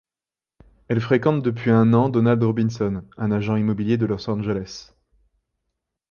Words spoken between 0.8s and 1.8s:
Elle fréquente depuis